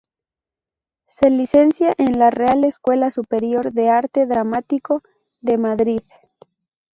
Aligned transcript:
Se 1.05 1.29
licencia 1.29 1.93
en 1.95 2.17
la 2.17 2.31
Real 2.31 2.63
Escuela 2.63 3.11
Superior 3.11 3.71
de 3.71 3.89
Arte 3.91 4.25
Dramático 4.25 5.03
de 5.41 5.59
Madrid. 5.59 6.01